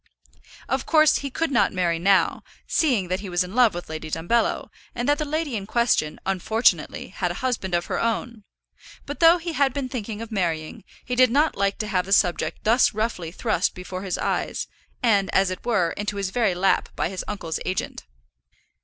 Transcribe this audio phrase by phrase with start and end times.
[0.67, 4.09] Of course he could not marry now, seeing that he was in love with Lady
[4.09, 8.43] Dumbello, and that the lady in question, unfortunately, had a husband of her own;
[9.05, 12.13] but though he had been thinking of marrying, he did not like to have the
[12.13, 14.65] subject thus roughly thrust before his eyes,
[15.03, 18.05] and, as it were, into his very lap by his uncle's agent.